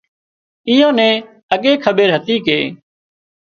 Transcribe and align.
ايئان 0.69 0.93
نين 0.97 1.15
اڳي 1.53 1.73
کٻير 1.83 2.09
هتي 2.15 2.35
ڪي 2.45 2.59